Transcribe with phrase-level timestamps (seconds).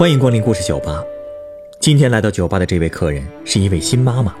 [0.00, 1.04] 欢迎光临故事酒吧。
[1.78, 4.34] 今天来到酒吧的这位客人是一位新妈妈，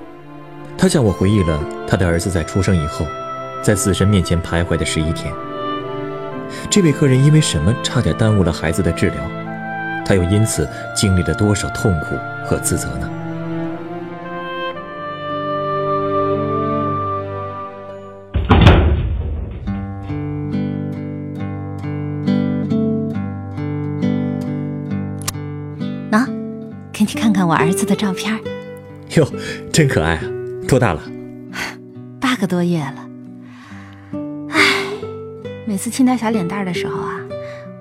[0.78, 3.04] 她向我回忆了她的儿子在出生以后，
[3.60, 5.30] 在死神面前徘徊的十一天。
[6.70, 9.18] 这位客人因为什么差点耽误了孩子的治疗？
[10.06, 10.66] 他又因此
[10.96, 12.16] 经历了多少痛苦
[12.46, 13.06] 和自责呢？
[27.80, 28.38] 子的照片。
[29.16, 29.26] 哟，
[29.72, 30.22] 真可爱啊！
[30.68, 31.02] 多大了？
[32.20, 33.08] 八个多月了。
[34.50, 34.60] 唉，
[35.66, 37.18] 每次亲他小脸蛋的时候啊，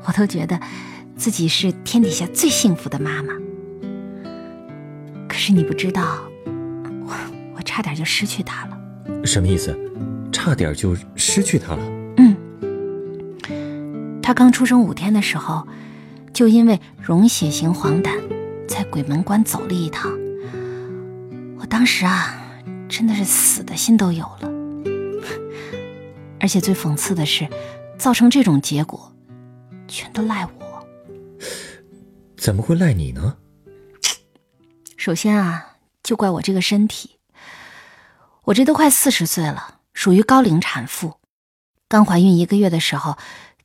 [0.06, 0.58] 我都觉得
[1.18, 3.34] 自己是天底下最幸福的妈妈。
[5.28, 6.18] 可是你不知道，
[7.06, 7.14] 我
[7.58, 8.78] 我差点就失去他了。
[9.26, 9.78] 什么意思？
[10.32, 11.82] 差点就失去他了？
[12.16, 12.38] 嗯，
[14.22, 15.68] 他刚出生五天的时候，
[16.32, 18.18] 就因为溶血型黄疸，
[18.80, 20.10] 在鬼门关走了一趟。
[21.58, 22.42] 我当时啊，
[22.88, 24.50] 真的是死的心都有了。
[26.40, 27.46] 而且最讽刺的是，
[27.98, 29.14] 造成这种结果，
[29.86, 30.88] 全都赖我。
[32.38, 33.36] 怎么会赖你呢？
[34.96, 37.18] 首先啊，就怪我这个身体。
[38.46, 41.18] 我这都快四十岁了，属于高龄产妇。
[41.90, 43.18] 刚怀孕一个月的时候，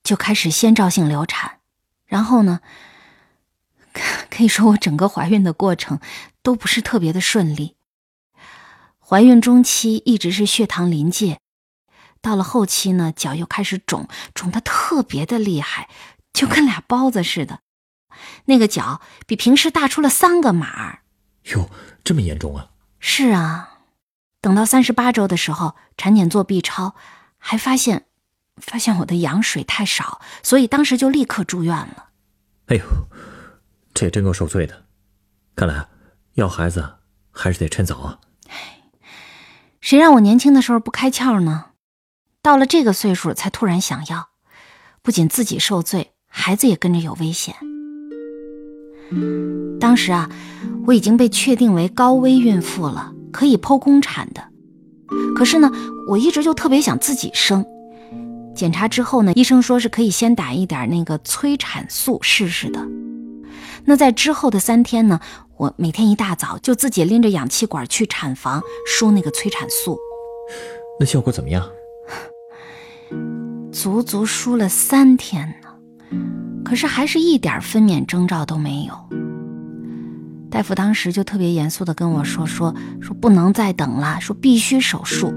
[0.02, 1.58] 就开始先兆性流产，
[2.04, 2.58] 然后呢，
[4.30, 6.00] 可以说我整个怀孕的过程
[6.42, 7.76] 都不是特别的顺利。
[8.98, 11.38] 怀孕中期一直是血糖临界，
[12.20, 15.88] 到了后期呢，脚又开始肿，肿得特别的厉害，
[16.32, 17.60] 就跟俩包子似的。
[18.46, 21.00] 那个脚比平时大出了三个码。
[21.52, 21.68] 哟，
[22.02, 22.70] 这么严重啊！
[22.98, 23.80] 是啊。
[24.40, 26.94] 等到三十八周的时候，产检做 B 超，
[27.38, 28.06] 还发现，
[28.56, 32.08] 发现我的羊水太少，所以当时就立刻住院了。
[32.66, 32.84] 哎呦，
[33.94, 34.84] 这也真够受罪的。
[35.56, 35.86] 看来
[36.34, 36.94] 要孩子
[37.30, 38.18] 还是得趁早啊。
[39.80, 41.66] 谁让我年轻的时候不开窍呢？
[42.42, 44.28] 到了这个岁数才突然想要，
[45.00, 47.54] 不仅自己受罪，孩子也跟着有危险。
[49.80, 50.28] 当时啊，
[50.86, 53.12] 我已经被确定为高危孕妇了。
[53.32, 54.48] 可以剖宫产的，
[55.34, 55.68] 可是呢，
[56.08, 57.66] 我一直就特别想自己生。
[58.54, 62.80] 检查之后呢，医生说是可以先打一点那个催产素试试的。
[63.84, 65.20] 那在之后的三天呢，
[65.56, 69.98] 我每天一大早就自己拎着氧气管去产房输那个催产素。
[70.98, 71.64] 那效果怎么样？
[73.72, 75.68] 足足输了三天呢，
[76.64, 78.94] 可是还是一点分娩征兆都没有。
[80.50, 85.34] 大夫当时就特别严肃的跟我说：“说说不能再等了，说必须手术。”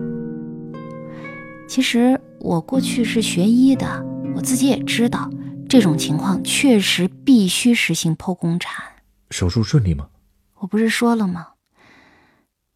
[1.67, 4.05] 其实我过去是学医的，
[4.35, 5.27] 我自己也知道
[5.69, 8.83] 这种情况确实必须实行剖宫产。
[9.31, 10.09] 手术顺利吗？
[10.55, 11.53] 我不是说了吗？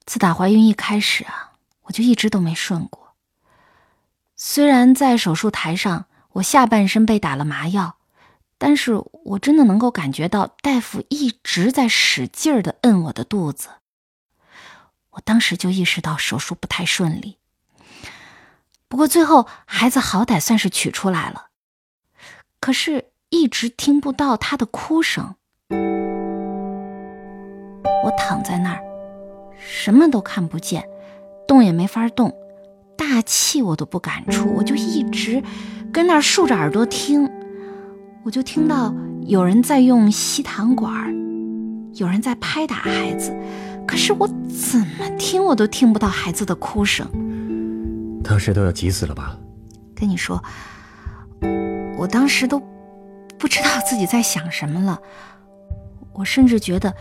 [0.05, 1.53] 自打怀孕一开始啊，
[1.83, 3.15] 我就一直都没顺过。
[4.35, 7.97] 虽然在手术台上，我下半身被打了麻药。
[8.57, 13.69] 但是我真的能够感觉到大夫一直在使劲儿的摁我的肚子，
[15.09, 17.39] 我当时就意识到手术不太顺利。
[18.87, 21.47] 不过最后孩子好歹算是取出来了，
[22.61, 25.33] 可是一直听不到他的哭声。
[28.03, 28.79] 我躺在那儿，
[29.59, 30.87] 什么都看不见，
[31.47, 32.31] 动也没法动，
[32.95, 35.41] 大气我都不敢出，我就一直
[35.91, 37.27] 跟那儿竖着耳朵听。
[38.23, 38.93] 我就听到
[39.25, 41.11] 有人在用吸痰管，
[41.95, 43.35] 有人在拍打孩子，
[43.87, 47.09] 可是我怎么听我都听不到孩子的哭声。
[48.23, 49.35] 当时都要急死了吧？
[49.95, 50.43] 跟你说，
[52.01, 52.59] 我当时都
[53.37, 54.99] 不知道自己在想什么了。
[56.13, 56.95] 我甚至觉得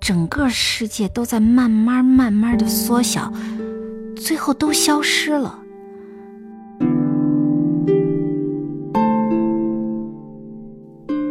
[0.00, 3.32] 整个世界都在慢慢慢慢的缩小，
[4.16, 5.58] 最后都消失了。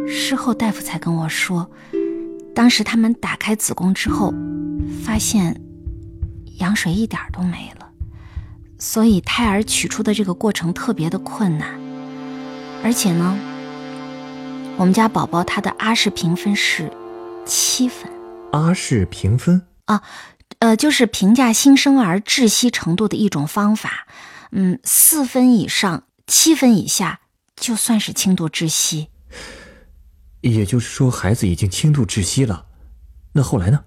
[0.06, 1.70] 事后，大夫才跟我说，
[2.54, 4.34] 当时他们打开子宫之后，
[5.02, 5.58] 发现
[6.58, 7.88] 羊水一点都没了，
[8.78, 11.83] 所以胎儿取出的这个过程特别的困难。
[12.84, 13.34] 而且呢，
[14.76, 16.92] 我们家宝宝他的阿氏评分是
[17.46, 18.12] 七分。
[18.52, 20.02] 阿氏评分啊，
[20.58, 24.06] 呃，就是评价新生儿窒息程度的一种方法。
[24.52, 27.20] 嗯，四分以上，七分以下
[27.56, 29.08] 就算是轻度窒息。
[30.42, 32.66] 也就是说，孩子已经轻度窒息了。
[33.32, 33.82] 那后来呢？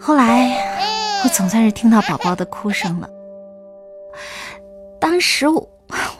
[0.00, 3.08] 后来，我总算是听到宝宝的哭声了。
[5.00, 5.46] 当时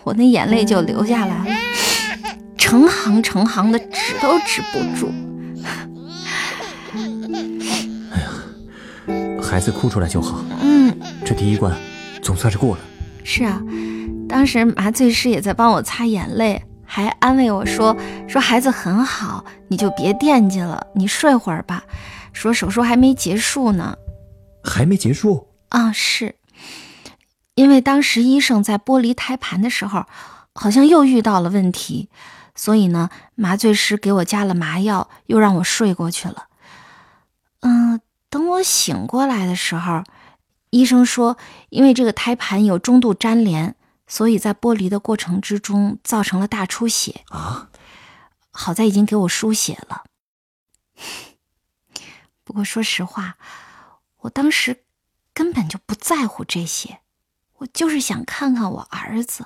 [0.02, 1.46] 我，那眼泪就流下来了，
[2.56, 5.12] 成行成行的，止都止不住。
[8.12, 10.44] 哎呀，孩子哭出来就好。
[10.60, 10.94] 嗯，
[11.24, 11.74] 这第一关
[12.22, 12.82] 总算是过了。
[13.24, 13.60] 是啊，
[14.28, 17.96] 当时麻醉师也在帮我擦眼泪，还安慰我说
[18.28, 21.82] ：“说孩子很好，你就别惦记了，你睡会儿吧。
[22.32, 23.96] 说手术还没结束呢。”
[24.62, 25.90] 还没结束啊？
[25.92, 26.34] 是，
[27.54, 30.06] 因为当时医生在剥离胎盘的时候，
[30.54, 32.08] 好像又遇到了问题。
[32.56, 36.46] 所以呢，麻醉师给我加了麻药，又让我睡过去了。
[37.60, 40.04] 嗯，等我醒过来的时候，
[40.70, 41.36] 医生说，
[41.70, 43.74] 因为这个胎盘有中度粘连，
[44.06, 47.70] 所以在剥离的过程之中造成了大出血啊。
[48.52, 50.04] 好在已经给我输血了。
[52.44, 53.36] 不过说实话，
[54.20, 54.84] 我当时
[55.32, 57.00] 根本就不在乎这些，
[57.58, 59.44] 我就是想看看我儿子。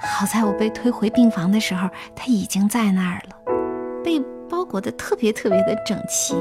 [0.00, 3.36] 好在我被推回病房的时候，他已经在那儿了，
[4.02, 4.18] 被
[4.48, 6.34] 包裹的特别特别的整齐，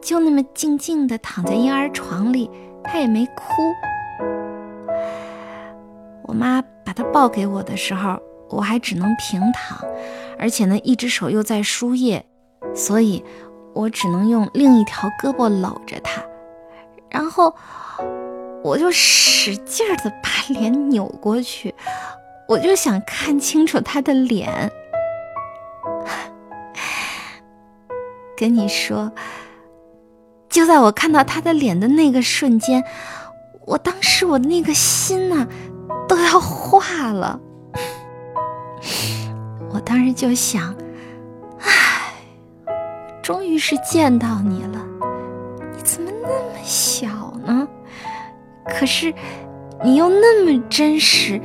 [0.00, 2.50] 就那么静静的躺在婴儿床里，
[2.82, 3.44] 他也没哭。
[6.24, 9.78] 我妈把他抱给我的时候，我还只能平躺，
[10.38, 12.24] 而且呢，一只手又在输液，
[12.74, 13.24] 所以
[13.74, 16.20] 我只能用另一条胳膊搂着他，
[17.10, 17.54] 然后
[18.62, 21.74] 我就使劲的把脸扭过去。
[22.48, 24.72] 我就想看清楚他的脸，
[28.36, 29.12] 跟你说，
[30.48, 32.84] 就在我看到他的脸的那个瞬间，
[33.66, 35.46] 我当时我那个心呐
[36.08, 37.38] 都要化了。
[39.72, 40.74] 我当时就想，
[41.60, 42.12] 唉，
[43.22, 44.84] 终于是见到你了，
[45.80, 47.08] 你怎么那么小
[47.42, 47.66] 呢？
[48.66, 49.14] 可是
[49.82, 51.40] 你又那么真实。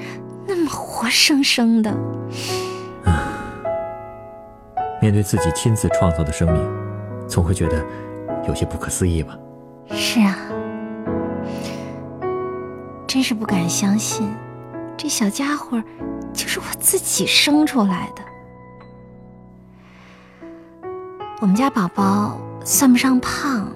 [0.48, 1.92] 那么活生生的，
[5.02, 7.84] 面对自己亲自创造的生命，总会觉得
[8.48, 9.36] 有些不可思议吧？
[9.90, 10.38] 是啊，
[13.08, 14.32] 真是不敢相信，
[14.96, 15.82] 这小家伙
[16.32, 18.22] 就是我自己生出来的。
[21.42, 23.68] 我们家宝宝算不上胖，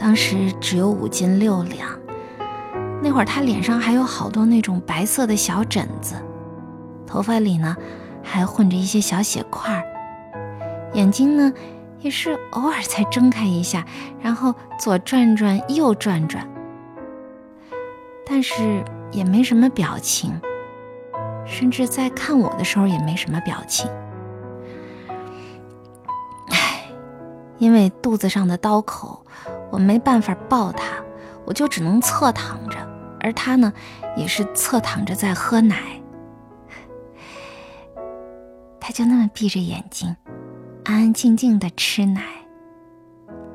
[0.00, 1.90] 当时只有五斤六两。
[3.02, 6.14] 那会儿他脸上还有好多那种白色的小疹子，
[7.06, 7.76] 头发里呢
[8.22, 9.82] 还混着一些小血块儿，
[10.94, 11.52] 眼睛呢
[12.00, 13.84] 也是偶尔才睁开一下，
[14.20, 16.46] 然后左转转右转转，
[18.26, 20.38] 但是也没什么表情，
[21.46, 23.90] 甚至在看我的时候也没什么表情。
[26.50, 26.84] 唉，
[27.58, 29.24] 因为肚子上的刀口，
[29.70, 31.02] 我没办法抱他，
[31.44, 32.76] 我就只能侧躺着。
[33.20, 33.72] 而他呢，
[34.16, 36.00] 也是侧躺着在喝奶，
[38.80, 40.16] 他就那么闭着眼睛，
[40.84, 42.22] 安安静静的吃奶。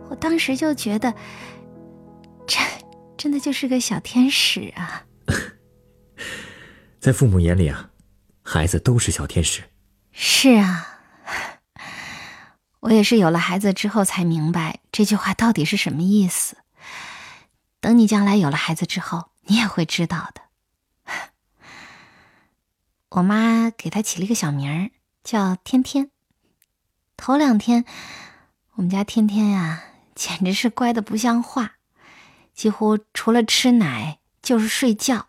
[0.07, 1.11] 我当时就觉得，
[2.45, 2.59] 这
[3.17, 5.03] 真的就是个小天使啊！
[7.01, 7.89] 在父母眼里啊，
[8.43, 9.63] 孩子都是小天使。
[10.11, 10.94] 是啊，
[12.85, 16.57] 我也是有了孩子之后才明白这句话到底是什么意思。
[17.79, 19.29] 等你将来有了孩子之后。
[19.47, 20.41] 你也会知道的。
[23.09, 24.89] 我妈给他起了一个小名儿，
[25.23, 26.09] 叫天天。
[27.15, 27.85] 头两天，
[28.73, 29.83] 我们家天天呀，
[30.15, 31.73] 简直是乖的不像话，
[32.55, 35.27] 几乎除了吃奶就是睡觉，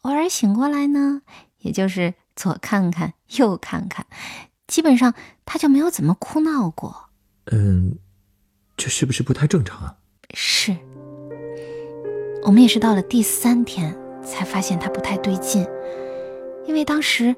[0.00, 1.20] 偶尔醒过来呢，
[1.58, 4.06] 也就是左看看右看看，
[4.68, 7.08] 基本上他就没有怎么哭闹过。
[7.50, 7.96] 嗯，
[8.76, 9.96] 这是不是不太正常啊？
[10.34, 10.76] 是。
[12.44, 15.66] 我们也是到了第三天才发现他不太对劲，
[16.66, 17.34] 因为当时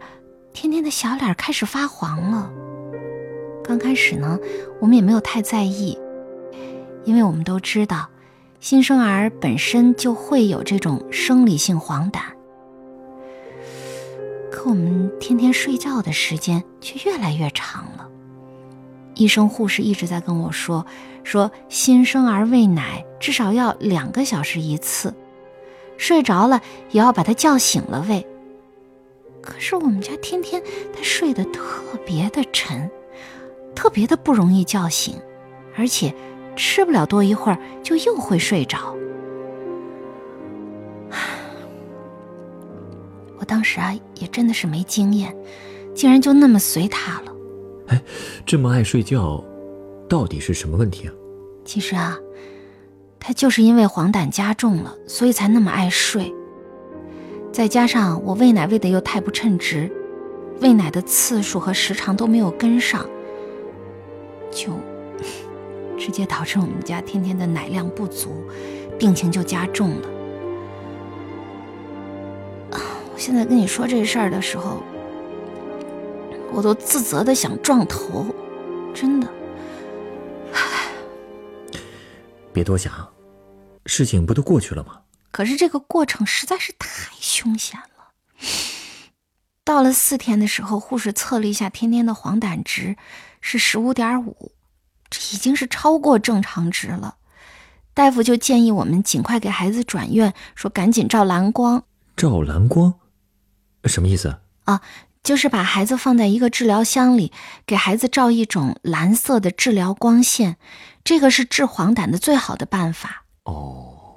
[0.52, 2.50] 天天的小脸开始发黄了。
[3.64, 4.38] 刚开始呢，
[4.80, 5.96] 我们也没有太在意，
[7.04, 8.08] 因为我们都知道
[8.60, 12.20] 新生儿本身就会有这种生理性黄疸。
[14.50, 18.08] 可我们天天睡觉的时间却越来越长了，
[19.14, 20.84] 医生护士一直在跟我说。
[21.22, 25.14] 说新生儿喂奶至少要两个小时一次，
[25.98, 28.26] 睡着了也要把他叫醒了喂。
[29.42, 30.62] 可是我们家天天
[30.94, 32.90] 他睡得特别的沉，
[33.74, 35.14] 特别的不容易叫醒，
[35.76, 36.14] 而且
[36.56, 38.96] 吃不了多一会儿就又会睡着。
[43.50, 45.36] 当时啊也真的是没经验，
[45.92, 47.32] 竟然就那么随他了。
[47.88, 48.00] 哎，
[48.46, 49.44] 这么爱睡觉。
[50.08, 51.14] 到底是什么问题啊？
[51.64, 52.16] 其实啊，
[53.18, 56.32] 他就是因为黄疸加重了，所以才那么爱睡。
[57.52, 59.90] 再加上我喂奶喂的又太不称职，
[60.60, 63.04] 喂奶的次数和时长都没有跟上，
[64.52, 64.72] 就
[65.98, 68.44] 直接导致我们家天天的奶量不足，
[68.96, 70.08] 病情就加重了。
[73.20, 74.82] 现在跟你说这事儿的时候，
[76.54, 78.24] 我都自责的想撞头，
[78.94, 79.28] 真的。
[82.50, 82.90] 别多想，
[83.84, 85.02] 事情不都过去了吗？
[85.30, 88.12] 可是这个过程实在是太凶险了。
[89.64, 92.96] 到了四天的时候，护士测了一下天天的黄疸值
[93.42, 94.52] 是十五点五，
[95.10, 97.16] 这已经是超过正常值了。
[97.92, 101.84] 大夫就建议我们尽快给孩子转院，说赶紧照蓝光。
[102.16, 102.94] 照蓝光，
[103.84, 104.80] 什么意思啊？
[105.22, 107.30] 就是把孩子放在一个治疗箱里，
[107.66, 110.56] 给孩子照一种蓝色的治疗光线，
[111.04, 113.26] 这个是治黄疸的最好的办法。
[113.44, 114.16] 哦，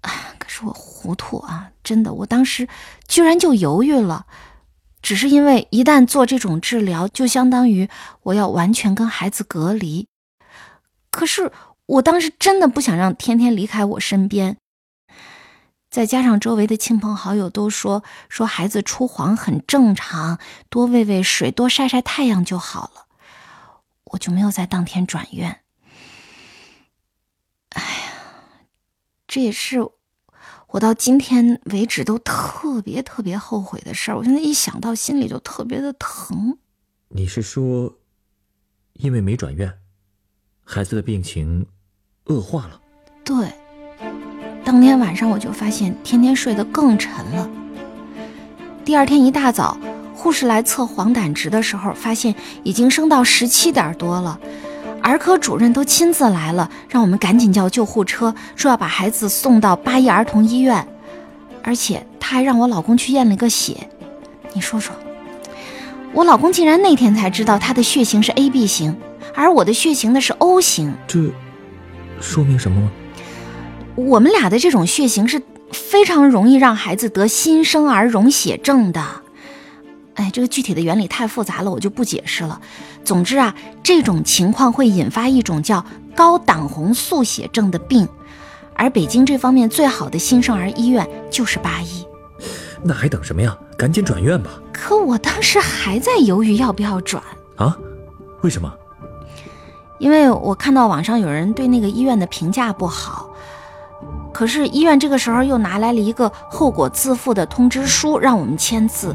[0.00, 2.66] 啊，可是我糊涂啊，真的，我当时
[3.06, 4.24] 居然就犹豫了，
[5.02, 7.90] 只是因为一旦做这种治疗，就相当于
[8.22, 10.08] 我要完全跟孩子隔离。
[11.10, 11.52] 可是
[11.84, 14.56] 我当时真的不想让天天离开我身边。
[15.94, 23.06] 再加上周围的亲朋好友都说说孩子出黄很正常，多喂喂水，多晒晒太阳就好了，
[24.02, 25.60] 我就没有在当天转院。
[27.68, 28.12] 哎呀，
[29.28, 29.88] 这也是
[30.70, 34.16] 我到今天为止都特别特别后悔的事儿。
[34.16, 36.58] 我现在一想到，心里就特别的疼。
[37.10, 38.00] 你是说，
[38.94, 39.72] 因为没转院，
[40.64, 41.64] 孩子的病情
[42.24, 42.80] 恶化了？
[43.24, 43.63] 对。
[44.64, 47.48] 当天晚上我就发现天天睡得更沉了。
[48.82, 49.76] 第二天一大早，
[50.14, 54.40] 护士来测黄疸值的时候，发现已经升到十七点多了。
[55.02, 60.88] 儿科主任都亲自来了，让我们赶紧叫救护车，说要把孩子送到八一儿童医院。
[61.62, 63.88] 而且他还让我老公去验了个血。
[64.54, 64.96] 你说说，
[66.14, 68.96] 我老公竟然那天才知道他的血型是 AB 型，
[69.34, 70.94] 而我的血型呢是 O 型。
[71.06, 71.30] 这
[72.18, 72.90] 说明什么吗？
[73.96, 79.02] 我们俩的这种血型是非常容易让孩子得新生儿溶血症的。
[80.14, 82.60] 哎，这个具体的原理太复杂了，我就不解释了。
[83.04, 85.84] 总之啊，这种情况会引发一种叫
[86.14, 88.08] 高胆红素血症的病，
[88.74, 92.04] 而北京这方面最好的新生儿医院就是八一。
[92.82, 93.56] 那还等什么呀？
[93.78, 94.50] 赶紧转院吧！
[94.72, 97.22] 可我当时还在犹豫要不要转
[97.56, 97.76] 啊？
[98.42, 98.72] 为什么？
[99.98, 103.30] 因为我看到网上有人对那个医院的评价不好。
[104.34, 109.14] 可是医院这个时候又拿来了一个后果自负的通知书，让我们签字，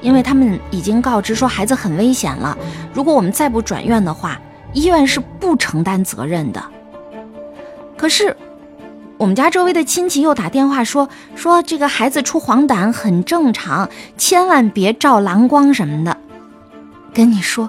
[0.00, 2.56] 因为他们已经告知说孩子很危险了，
[2.92, 4.40] 如果我们再不转院的话，
[4.72, 6.62] 医院是不承担责任的。
[7.96, 8.36] 可是
[9.16, 16.16] 我们家周围的亲戚又打电话说，说这个孩子出黄疸很正常，千万别照蓝光什么的。
[17.12, 17.68] 跟你说，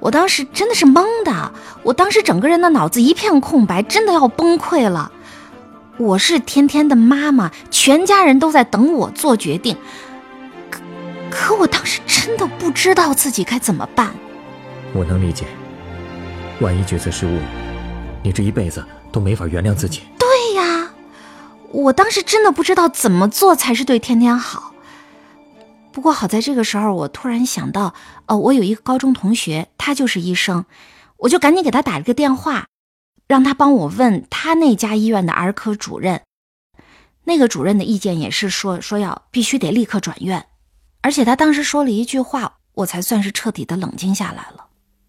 [0.00, 1.52] 我当时真的是懵的，
[1.84, 5.12] 我当时整个人的脑子一片空白，真的要崩溃了。
[5.98, 9.76] 我是天天的妈妈，全家人都在等我做决定。
[10.70, 10.80] 可
[11.30, 14.14] 可，我当时真的不知道自己该怎么办。
[14.92, 15.46] 我能理解，
[16.60, 17.38] 万一决策失误，
[18.22, 20.02] 你这一辈子都没法原谅自己。
[20.18, 20.90] 对呀，
[21.72, 24.74] 我当时真的不知道怎么做才是对天天好。
[25.92, 27.94] 不过好在这个时候，我突然想到，
[28.26, 30.66] 呃，我有一个高中同学，他就是医生，
[31.16, 32.66] 我就赶紧给他打了个电话。
[33.28, 36.22] 让他帮我问他那家医院的儿科主任，
[37.24, 40.46] 那个主任的意见也是说说要必须得立刻转院，
[41.00, 44.66] 而且他当时说了一句话，我才算是彻底的冷静下来了。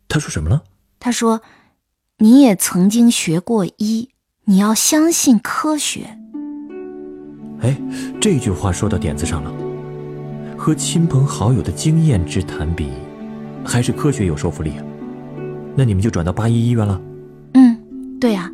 [0.07, 0.63] 他说什么了？
[0.99, 1.41] 他说
[2.17, 4.09] ：“你也曾经学过医，
[4.45, 6.17] 你要相信科学。”
[7.61, 7.77] 哎，
[8.19, 9.53] 这句话说到点子上了。
[10.57, 12.89] 和亲朋好友的经验之谈比，
[13.63, 14.83] 还是科学有说服力啊。
[15.75, 16.99] 那你们就转到八一医院了。
[18.19, 18.51] 对呀，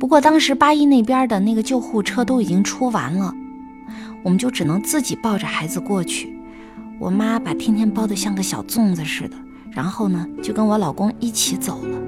[0.00, 3.34] 不过当时八一那边的那个救护车都已经出完了，
[4.22, 6.34] 我们就只能自己抱着孩子过去。
[6.98, 9.36] 我妈把天天包得像个小粽子似的，
[9.70, 11.98] 然后呢，就跟我老公一起走了。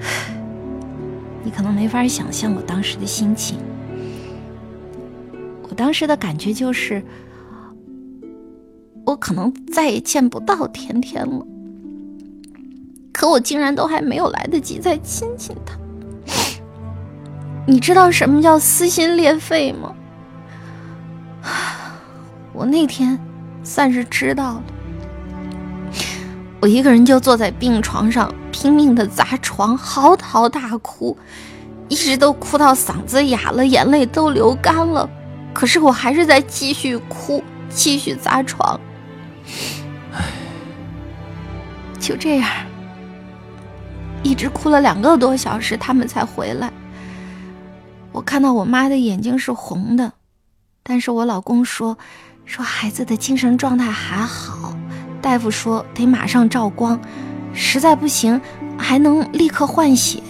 [1.42, 3.58] 你可能没法想象我当时的心情，
[5.62, 7.02] 我当时的感觉就是，
[9.06, 11.46] 我可能再也见不到天天了。
[13.20, 15.74] 可我竟然都还没有来得及再亲亲他，
[17.66, 19.92] 你知道什么叫撕心裂肺吗？
[22.54, 23.18] 我那天
[23.62, 24.62] 算是知道了。
[26.62, 31.14] 我一个人就坐在病床上，拼命的砸床，嚎啕大哭，
[31.88, 35.06] 一直都哭到嗓子哑了，眼泪都流干了。
[35.52, 38.80] 可是我还是在继续哭，继续砸床。
[42.00, 42.48] 就这样，
[44.22, 46.72] 一直哭了两个多小时，他们才回来。
[48.12, 50.12] 我看到我妈的眼睛是红的，
[50.82, 51.96] 但是我老公说，
[52.44, 54.76] 说孩子的精神状态还好，
[55.22, 57.00] 大夫说得马上照光，
[57.54, 58.40] 实在不行
[58.76, 60.20] 还能立刻换血。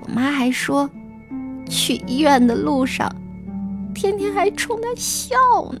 [0.00, 0.88] 我妈还说，
[1.68, 3.12] 去医院的路上，
[3.92, 5.34] 天天还冲他笑
[5.72, 5.80] 呢。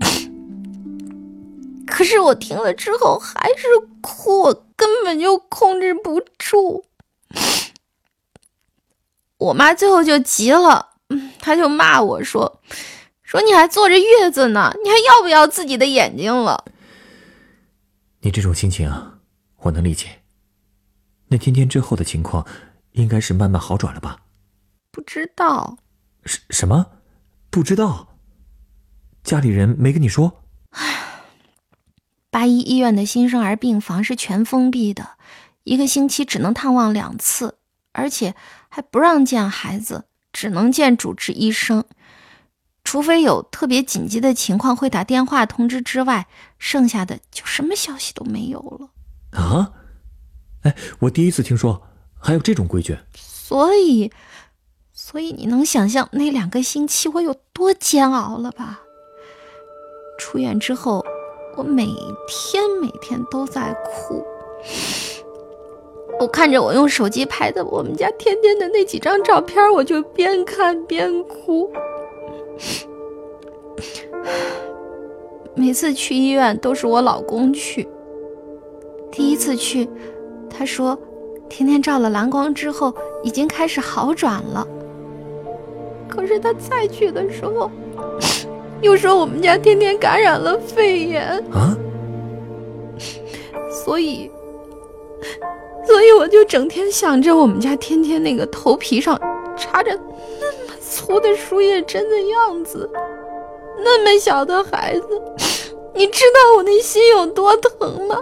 [1.86, 3.66] 可是我听了之后还是
[4.00, 6.86] 哭，我根本就控制不住。
[9.36, 12.62] 我妈最后就急了，嗯，她就骂我说
[13.22, 16.64] ：“说你还坐着月子呢，你还要不要自己的眼睛了？”
[18.22, 19.18] 你这种心情啊，
[19.58, 20.22] 我能理解。
[21.28, 22.46] 那天天之后的情况，
[22.92, 24.16] 应该是慢慢好转了吧？
[24.90, 25.76] 不知道。
[26.24, 26.86] 什什么？
[27.50, 28.08] 不知道？
[29.22, 30.42] 家里人没跟你说？
[30.70, 31.09] 唉，
[32.30, 35.10] 八一医院的新生儿病房是全封闭的，
[35.64, 37.56] 一个星期只能探望两次，
[37.92, 38.34] 而且。
[38.72, 41.84] 还不让见孩子，只能见主治医生，
[42.84, 49.40] 除非有特别紧急的情况会打电话通知之外，剩下的就什么消息都没有了。
[49.40, 49.72] 啊？
[50.62, 51.82] 哎，我第一次听说
[52.16, 52.96] 还有这种规矩。
[53.16, 54.12] 所以，
[54.92, 58.82] 所以你能想象那两个星期我有多煎熬了吧？
[60.16, 61.04] 出院之后，
[61.60, 61.94] 我每
[62.26, 64.24] 天每天都在哭。
[66.18, 71.70] 我看着我用手机拍的我们家天天的那几张照片，我就边看边哭。
[75.54, 77.86] 每次去医院都是我老公去。
[79.12, 79.86] 第一次去，
[80.48, 80.98] 他说
[81.50, 84.66] 天天照了蓝光之后已经开始好转了。
[86.08, 87.70] 可是他再去的时候，
[88.80, 91.76] 又说我们家天天感染了肺炎啊，
[93.84, 94.30] 所以。
[95.86, 99.20] 所以我就整天想着我们家天天那个头皮上
[99.56, 99.90] 插着
[100.38, 102.88] 那么粗的输液针的样子，
[103.78, 105.20] 那么小的孩子，
[105.94, 108.16] 你知道我那心有多疼吗？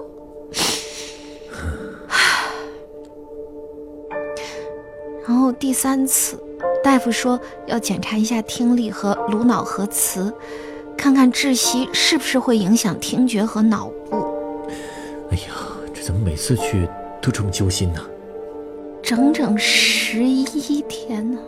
[5.27, 6.39] 然后第三次，
[6.83, 10.33] 大夫说要检查一下听力和颅脑核磁，
[10.97, 14.17] 看看窒息是不是会影响听觉和脑部。
[15.31, 15.55] 哎呀，
[15.93, 16.89] 这怎么每次去？
[17.21, 18.01] 都这么揪心呢，
[19.03, 21.39] 整整十一天呢，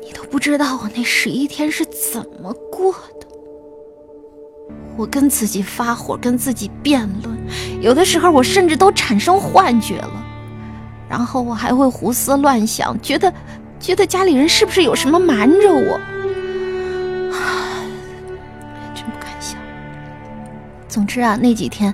[0.00, 3.26] 你都不知道我那十一天是怎么过的。
[4.96, 7.36] 我跟自己发火，跟自己辩论，
[7.82, 10.24] 有的时候我甚至都产生幻觉了，
[11.10, 13.30] 然后我还会胡思乱想，觉得
[13.78, 16.00] 觉得家里人是不是有什么瞒着我？
[18.94, 19.58] 真不敢想。
[20.88, 21.92] 总之啊，那几天。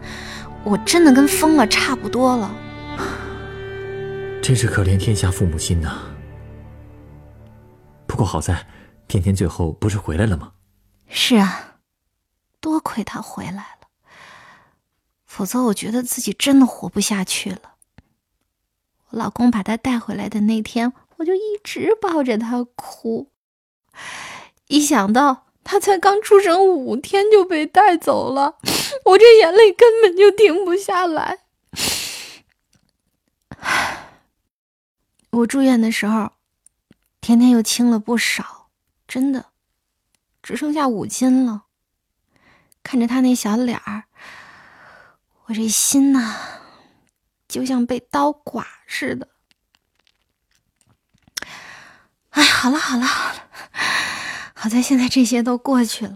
[0.62, 2.50] 我真的跟疯了差不多了，
[4.42, 6.02] 真是可怜天下父母心呐。
[8.04, 8.66] 不过好在，
[9.06, 10.50] 天天最后不是回来了吗？
[11.08, 11.76] 是啊，
[12.60, 13.86] 多亏他回来了，
[15.24, 17.75] 否则我觉得自己真的活不下去了。
[19.10, 23.30] 我老公把他带回来的那天，我就一直抱着他哭，
[24.68, 25.44] 一想到。
[25.68, 28.56] 他才刚出生五天就被带走了，
[29.04, 31.40] 我这眼泪根本就停不下来。
[35.30, 36.30] 我住院的时候，
[37.20, 38.68] 天天又轻了不少，
[39.08, 39.46] 真的，
[40.40, 41.64] 只剩下五斤了。
[42.84, 44.04] 看着他那小脸儿，
[45.46, 46.36] 我这心呐，
[47.48, 49.28] 就像被刀剐似的。
[52.30, 53.42] 哎，好了好了好了。
[54.54, 56.14] 好在现在这些都过去了。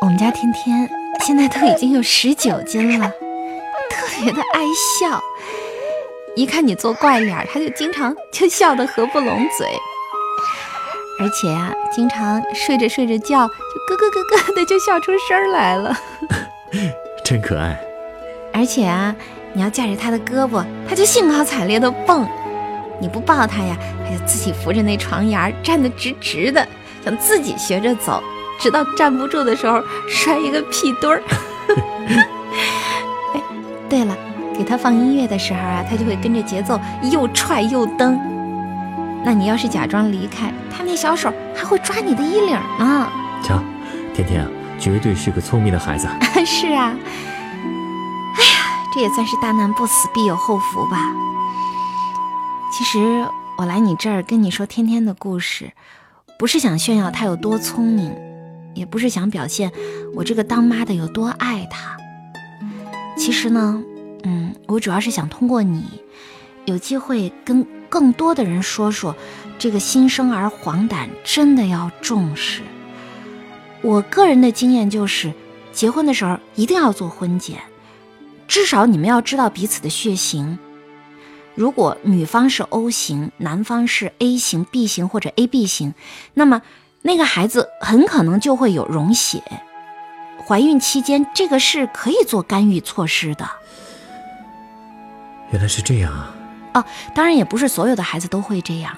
[0.00, 0.88] 我们家天天
[1.20, 3.08] 现在都已经有十九斤了，
[3.90, 4.60] 特别的爱
[5.00, 5.22] 笑。
[6.34, 9.66] 一看你做怪脸，他就经常就笑得合不拢嘴。
[11.18, 15.96] 而且呀，经常睡着睡着觉，就咯咯咯咯的就笑出声来了，
[17.24, 17.85] 真可爱。
[18.56, 19.14] 而且啊，
[19.52, 22.26] 你要架着他的胳膊，他就兴高采烈的蹦。
[22.98, 26.66] 你不抱他呀，他就自己扶着那床沿站得直直的，
[27.04, 28.22] 想自己学着走，
[28.58, 31.22] 直到站不住的时候摔一个屁墩儿。
[33.34, 33.42] 哎，
[33.90, 34.16] 对了，
[34.56, 36.80] 给他放音乐的时候啊，他就会跟着节奏
[37.12, 38.18] 又踹又蹬。
[39.22, 43.06] 那你要是假装离开，他那小手还会抓你的衣领呢。
[43.42, 43.62] 瞧，
[44.14, 46.08] 甜甜啊，绝对是个聪明的孩子。
[46.46, 46.94] 是啊。
[48.96, 50.96] 这也算是大难不死必有后福吧。
[52.72, 53.28] 其实
[53.58, 55.70] 我来你这儿跟你说天天的故事，
[56.38, 58.10] 不是想炫耀他有多聪明，
[58.74, 59.70] 也不是想表现
[60.14, 61.98] 我这个当妈的有多爱他。
[63.18, 63.82] 其实呢，
[64.22, 65.84] 嗯，我主要是想通过你，
[66.64, 69.14] 有机会跟更多的人说说，
[69.58, 72.62] 这个新生儿黄疸真的要重视。
[73.82, 75.34] 我个人的经验就是，
[75.70, 77.58] 结婚的时候一定要做婚检，
[78.48, 80.58] 至少你们要知道彼此的血型。
[81.54, 85.94] 如果女方是 O 型，男方是 A 型、B 型或者 AB 型，
[86.34, 86.60] 那么
[87.02, 89.42] 那个孩子很可能就会有溶血。
[90.46, 93.48] 怀孕期间，这个是可以做干预措施的。
[95.50, 96.34] 原来是这样啊！
[96.74, 98.96] 哦，当然也不是所有的孩子都会这样，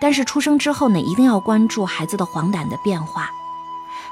[0.00, 3.30] 但是出生之后呢，一定要关注孩子的黄疸的变化。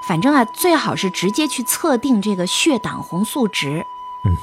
[0.06, 3.82] 反正啊，最好是直接去测定这个血胆红素值。
[4.26, 4.36] 嗯。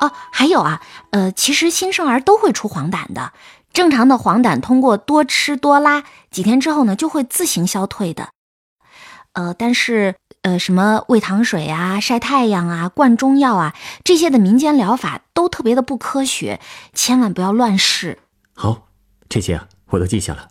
[0.00, 3.32] 哦，还有啊，呃，其实新生儿都会出黄疸的。
[3.72, 8.30] 正常的黄疸通过多吃多拉，几天之后呢就会自行消退的。
[9.34, 16.60] 呃，但是呃，什么喂糖水啊、晒太阳啊、灌中药啊，这些的民间疗法都特别的不科学，
[16.94, 18.18] 千万不要乱试。
[18.54, 18.88] 好，
[19.28, 20.48] 这些啊我都记下了，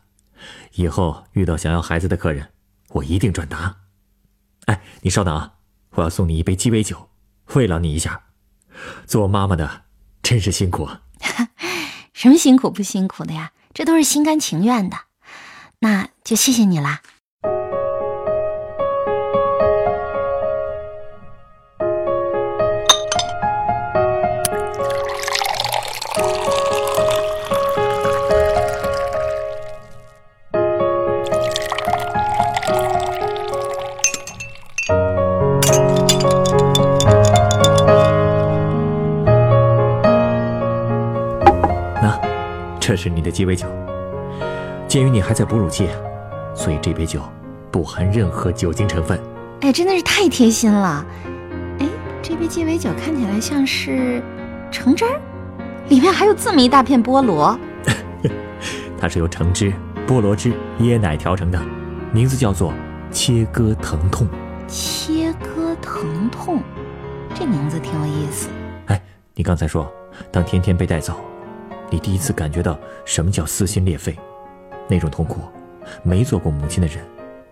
[0.75, 2.49] 以后遇到想要孩子的客人，
[2.89, 3.75] 我一定转达。
[4.67, 5.53] 哎，你稍等啊，
[5.95, 7.09] 我要送你一杯鸡尾酒，
[7.55, 8.21] 慰劳你一下。
[9.05, 9.83] 做妈妈的
[10.21, 10.89] 真是辛苦！
[12.13, 13.51] 什么辛苦不辛苦的呀？
[13.73, 14.97] 这都是心甘情愿的。
[15.79, 17.01] 那就谢谢你啦。
[42.99, 43.65] 是你的鸡尾酒。
[44.87, 45.87] 鉴于你还在哺乳期，
[46.53, 47.21] 所以这杯酒
[47.71, 49.17] 不含任何酒精成分。
[49.61, 51.05] 哎，真的是太贴心了。
[51.79, 51.87] 哎，
[52.21, 54.21] 这杯鸡尾酒看起来像是
[54.69, 55.21] 橙汁儿，
[55.87, 57.57] 里面还有这么一大片菠萝。
[58.99, 59.71] 它是由橙汁、
[60.05, 61.61] 菠萝汁、椰奶调成的，
[62.11, 62.73] 名字叫做
[63.11, 64.27] “切割疼痛”。
[64.67, 66.61] 切割疼痛，
[67.33, 68.49] 这名字挺有意思。
[68.87, 69.01] 哎，
[69.35, 69.89] 你刚才说，
[70.31, 71.13] 当天天被带走。
[71.89, 74.15] 你第一次感觉到什么叫撕心裂肺，
[74.87, 75.41] 那种痛苦，
[76.03, 77.03] 没做过母亲的人，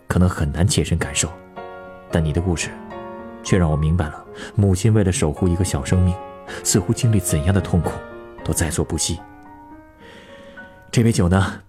[0.08, 1.28] 可能很难切身感受。
[2.12, 2.70] 但你的故事，
[3.44, 6.16] 却让我明白了，母亲为了守护一个小生命，
[6.64, 7.92] 似乎经历怎样的痛苦，
[8.44, 9.20] 都在所不惜。
[10.92, 11.62] 这杯酒呢，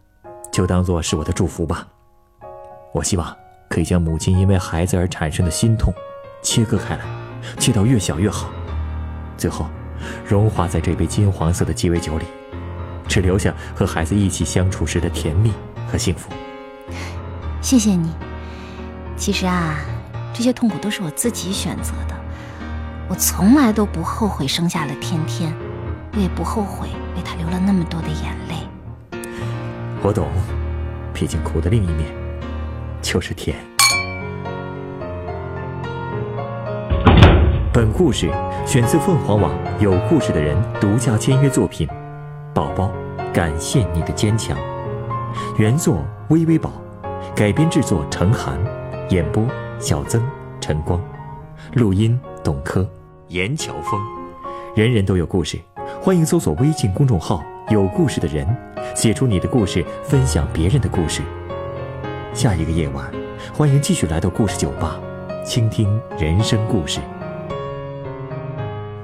[0.52, 1.88] 就当做是我的祝福吧。
[2.92, 3.36] 我希望
[3.68, 5.92] 可以将母亲因为孩子而产生的心痛，
[6.42, 7.04] 切割开来，
[7.58, 8.50] 切到越小越好，
[9.36, 9.66] 最后，
[10.26, 12.26] 融化在这杯金黄色的鸡尾酒里。
[13.08, 15.52] 只留下和孩子一起相处时的甜蜜
[15.90, 16.30] 和幸福。
[17.60, 18.12] 谢谢你。
[19.16, 19.76] 其实啊，
[20.32, 22.14] 这些痛苦都是我自己选择的。
[23.08, 25.52] 我从来都不后悔生下了天天，
[26.14, 29.18] 我也不后悔为他流了那么多的眼泪。
[30.02, 30.28] 我懂，
[31.12, 32.06] 毕竟苦的另一面
[33.02, 33.56] 就是甜。
[37.72, 38.30] 本故事
[38.66, 41.88] 选自凤凰网有故事的人独家签约作品。
[42.54, 42.90] 宝宝，
[43.38, 44.58] 感谢你的坚强。
[45.58, 46.72] 原作微微宝，
[47.36, 48.58] 改编制作程涵，
[49.10, 49.46] 演播
[49.78, 50.20] 小曾、
[50.60, 51.00] 晨光，
[51.74, 52.84] 录音董珂、
[53.28, 54.00] 严乔峰。
[54.74, 55.56] 人人都有故事，
[56.02, 58.44] 欢迎搜索微信公众号“有故事的人”，
[58.96, 61.22] 写出你的故事，分享别人的故事。
[62.34, 63.08] 下一个夜晚，
[63.54, 64.98] 欢迎继续来到故事酒吧，
[65.44, 66.98] 倾听人生故事。